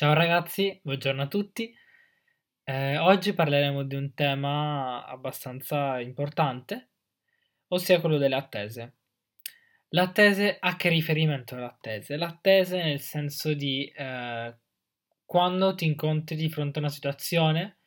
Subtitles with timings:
[0.00, 1.76] Ciao ragazzi, buongiorno a tutti.
[2.64, 6.92] Eh, oggi parleremo di un tema abbastanza importante,
[7.68, 8.94] ossia quello delle attese.
[9.88, 12.16] L'attese a che riferimento è l'attese?
[12.16, 14.56] L'attese nel senso di eh,
[15.26, 17.80] quando ti incontri di fronte a una situazione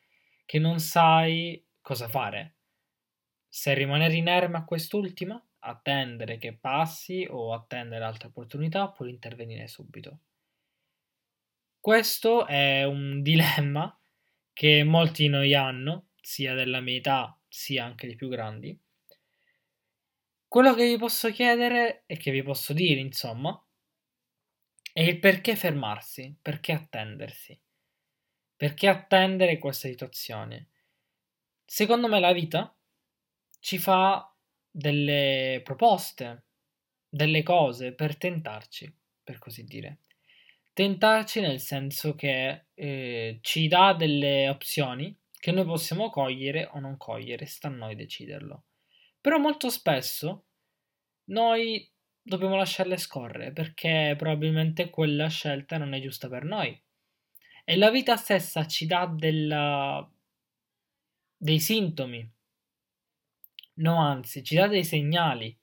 [0.46, 2.58] che non sai cosa fare.
[3.48, 10.20] Se rimanere inerme a quest'ultima, attendere che passi o attendere altre opportunità oppure intervenire subito.
[11.84, 13.94] Questo è un dilemma
[14.54, 18.74] che molti di noi hanno, sia della mia età sia anche di più grandi.
[20.48, 23.62] Quello che vi posso chiedere e che vi posso dire, insomma,
[24.94, 27.60] è il perché fermarsi, perché attendersi,
[28.56, 30.70] perché attendere questa situazione.
[31.66, 32.74] Secondo me la vita
[33.60, 34.34] ci fa
[34.70, 36.46] delle proposte,
[37.06, 38.90] delle cose per tentarci,
[39.22, 39.98] per così dire.
[40.74, 46.96] Tentarci nel senso che eh, ci dà delle opzioni che noi possiamo cogliere o non
[46.96, 48.64] cogliere, sta a noi deciderlo.
[49.20, 50.46] Però molto spesso
[51.26, 51.88] noi
[52.20, 56.82] dobbiamo lasciarle scorrere perché probabilmente quella scelta non è giusta per noi.
[57.64, 60.10] E la vita stessa ci dà della...
[61.36, 62.28] dei sintomi,
[63.74, 65.56] no anzi, ci dà dei segnali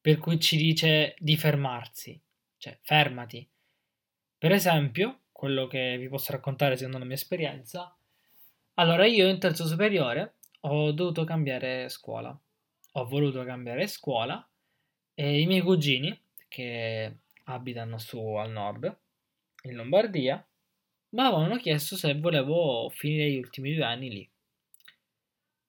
[0.00, 2.20] per cui ci dice di fermarsi,
[2.56, 3.49] cioè fermati,
[4.40, 7.94] per esempio, quello che vi posso raccontare secondo la mia esperienza,
[8.76, 12.34] allora io in terzo superiore ho dovuto cambiare scuola.
[12.92, 14.42] Ho voluto cambiare scuola
[15.12, 16.18] e i miei cugini,
[16.48, 18.96] che abitano su al nord,
[19.64, 20.42] in Lombardia,
[21.10, 24.30] mi avevano chiesto se volevo finire gli ultimi due anni lì.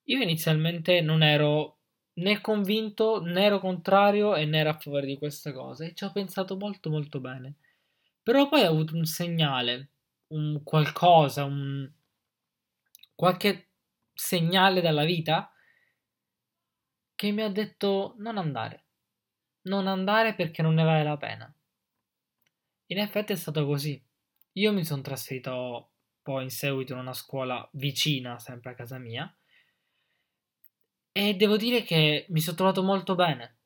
[0.04, 1.76] Io inizialmente non ero
[2.14, 6.04] né convinto, né ero contrario e né ero a favore di questa cosa e ci
[6.04, 7.56] ho pensato molto molto bene.
[8.22, 9.90] Però poi ho avuto un segnale,
[10.28, 11.90] un qualcosa, un
[13.14, 13.70] qualche
[14.14, 15.52] segnale dalla vita
[17.14, 18.86] che mi ha detto non andare.
[19.62, 21.54] Non andare perché non ne vale la pena.
[22.86, 24.02] In effetti è stato così.
[24.52, 29.34] Io mi sono trasferito poi in seguito in una scuola vicina, sempre a casa mia,
[31.10, 33.58] e devo dire che mi sono trovato molto bene.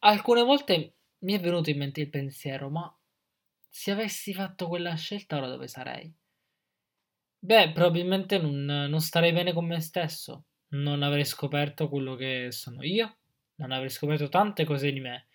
[0.00, 2.94] Alcune volte mi è venuto in mente il pensiero, ma
[3.76, 6.14] se avessi fatto quella scelta ora dove sarei?
[7.40, 12.84] Beh, probabilmente non, non starei bene con me stesso, non avrei scoperto quello che sono
[12.84, 13.16] io,
[13.56, 15.26] non avrei scoperto tante cose di me,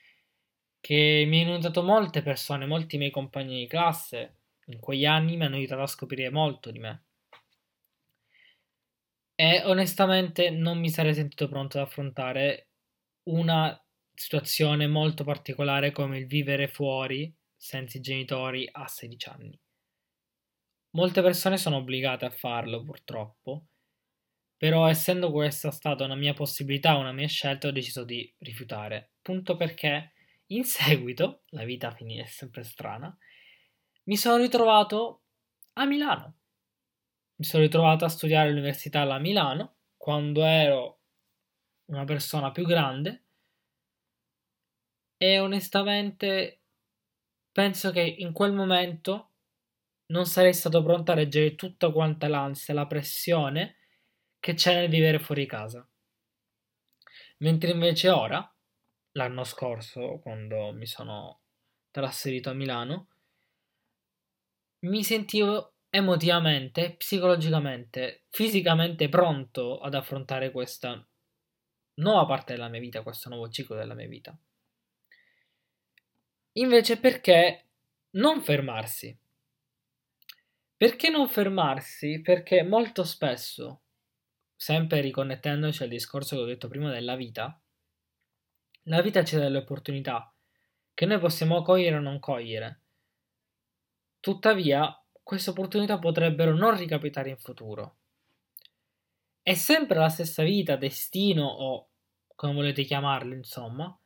[0.80, 5.44] che mi hanno aiutato molte persone, molti miei compagni di classe, in quegli anni mi
[5.44, 7.04] hanno aiutato a scoprire molto di me.
[9.36, 12.70] E onestamente non mi sarei sentito pronto ad affrontare
[13.24, 13.78] una
[14.14, 19.60] situazione molto particolare come il vivere fuori senza i genitori a 16 anni.
[20.92, 23.66] Molte persone sono obbligate a farlo, purtroppo,
[24.56, 29.12] però essendo questa stata una mia possibilità, una mia scelta, ho deciso di rifiutare.
[29.22, 30.14] Punto perché
[30.48, 33.16] in seguito, la vita è sempre strana,
[34.04, 35.24] mi sono ritrovato
[35.74, 36.38] a Milano.
[37.36, 41.02] Mi sono ritrovato a studiare all'università a Milano quando ero
[41.86, 43.26] una persona più grande
[45.18, 46.59] e onestamente
[47.52, 49.32] penso che in quel momento
[50.08, 53.78] non sarei stato pronto a reggere tutta quanta l'ansia, la pressione
[54.40, 55.88] che c'è nel vivere fuori casa.
[57.40, 58.56] Mentre invece ora,
[59.14, 61.42] l'anno scorso, quando mi sono
[61.92, 63.08] trasferito a Milano,
[64.82, 71.06] mi sentivo emotivamente, psicologicamente, fisicamente pronto ad affrontare questa
[71.96, 74.38] nuova parte della mia vita, questo nuovo ciclo della mia vita.
[76.54, 77.68] Invece perché
[78.12, 79.18] non fermarsi?
[80.76, 82.22] Perché non fermarsi?
[82.22, 83.82] Perché molto spesso,
[84.56, 87.62] sempre riconnettendoci al discorso che ho detto prima della vita,
[88.84, 90.34] la vita ci dà delle opportunità
[90.94, 92.82] che noi possiamo cogliere o non cogliere.
[94.20, 97.98] Tuttavia, queste opportunità potrebbero non ricapitare in futuro.
[99.42, 101.90] È sempre la stessa vita, destino o
[102.36, 103.98] come volete chiamarlo, insomma,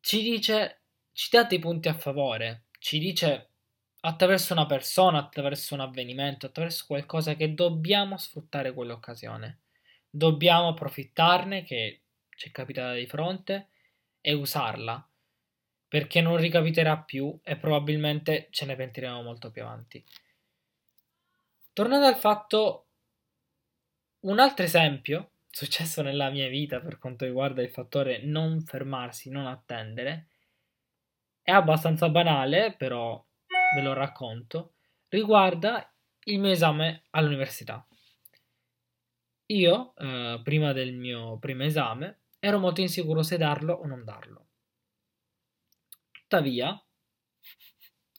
[0.00, 0.83] ci dice
[1.14, 3.50] ci dà dei punti a favore, ci dice
[4.00, 9.60] attraverso una persona, attraverso un avvenimento, attraverso qualcosa che dobbiamo sfruttare quell'occasione.
[10.10, 12.02] Dobbiamo approfittarne che
[12.36, 13.68] ci è capitata di fronte
[14.20, 15.08] e usarla
[15.86, 20.04] perché non ricapiterà più e probabilmente ce ne pentiremo molto più avanti.
[21.72, 22.86] Tornando al fatto,
[24.20, 29.46] un altro esempio successo nella mia vita per quanto riguarda il fattore non fermarsi, non
[29.46, 30.30] attendere,
[31.44, 33.22] è abbastanza banale, però
[33.74, 34.72] ve lo racconto,
[35.08, 35.94] riguarda
[36.24, 37.86] il mio esame all'università.
[39.48, 44.48] Io, eh, prima del mio primo esame, ero molto insicuro se darlo o non darlo.
[46.10, 46.82] Tuttavia,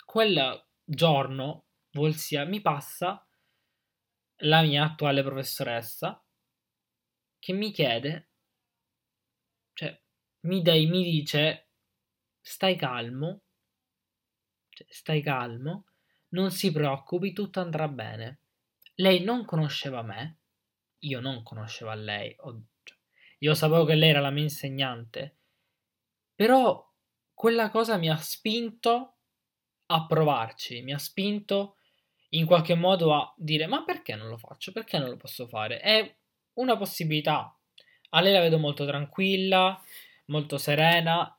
[0.06, 3.28] quel giorno, Volsia, mi passa
[4.40, 6.24] la mia attuale professoressa
[7.40, 8.30] che mi chiede,
[9.74, 10.00] cioè
[10.42, 11.65] mi, dai, mi dice
[12.48, 13.42] stai calmo,
[14.70, 15.86] cioè, stai calmo,
[16.30, 18.42] non si preoccupi, tutto andrà bene.
[18.96, 20.42] Lei non conosceva me,
[21.00, 22.98] io non conoscevo lei, cioè,
[23.40, 25.38] io sapevo che lei era la mia insegnante,
[26.36, 26.88] però
[27.34, 29.18] quella cosa mi ha spinto
[29.88, 31.78] a provarci, mi ha spinto
[32.30, 34.72] in qualche modo a dire ma perché non lo faccio?
[34.72, 35.80] Perché non lo posso fare?
[35.80, 36.16] È
[36.54, 37.58] una possibilità.
[38.10, 39.82] A lei la vedo molto tranquilla,
[40.26, 41.38] molto serena.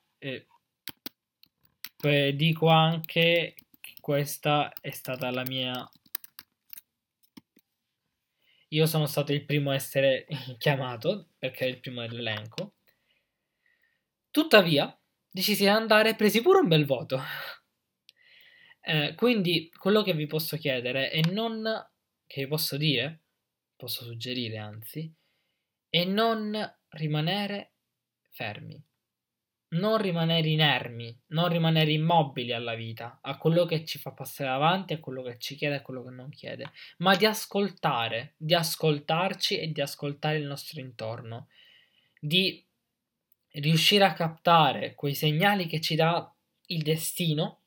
[2.08, 5.88] E dico anche che questa è stata la mia.
[8.68, 10.26] Io sono stato il primo a essere
[10.58, 12.74] chiamato perché è il primo dell'elenco.
[14.30, 14.96] Tuttavia,
[15.30, 17.20] decisi di andare e presi pure un bel voto.
[18.80, 21.64] Eh, quindi quello che vi posso chiedere è non,
[22.24, 23.22] che vi posso dire,
[23.74, 25.12] posso suggerire anzi,
[25.88, 26.56] è non
[26.90, 27.72] rimanere
[28.30, 28.80] fermi,
[29.68, 34.92] non rimanere inermi, non rimanere immobili alla vita, a quello che ci fa passare avanti,
[34.92, 39.58] a quello che ci chiede, a quello che non chiede, ma di ascoltare, di ascoltarci
[39.58, 41.48] e di ascoltare il nostro intorno,
[42.20, 42.64] di
[43.52, 46.32] riuscire a captare quei segnali che ci dà
[46.66, 47.62] il destino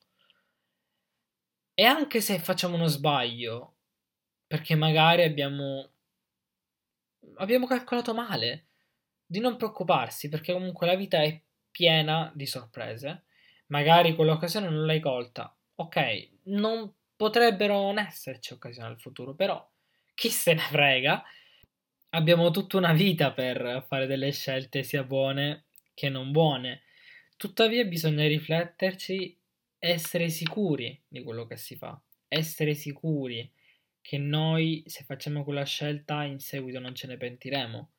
[1.73, 3.77] e anche se facciamo uno sbaglio,
[4.47, 5.91] perché magari abbiamo,
[7.35, 8.67] abbiamo calcolato male,
[9.25, 13.23] di non preoccuparsi, perché comunque la vita è piena di sorprese.
[13.67, 15.55] Magari quell'occasione non l'hai colta.
[15.75, 19.67] Ok, non potrebbero non esserci occasioni al futuro, però
[20.13, 21.23] chi se ne frega.
[22.11, 26.81] Abbiamo tutta una vita per fare delle scelte sia buone che non buone.
[27.37, 29.37] Tuttavia bisogna rifletterci
[29.77, 33.49] essere sicuri di quello che si fa, essere sicuri
[34.01, 37.91] che noi se facciamo quella scelta in seguito non ce ne pentiremo,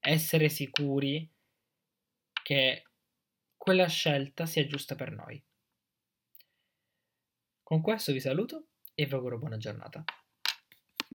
[0.00, 1.28] essere sicuri
[2.42, 2.82] che
[3.64, 5.42] quella scelta sia giusta per noi.
[7.62, 10.04] Con questo vi saluto e vi auguro buona giornata.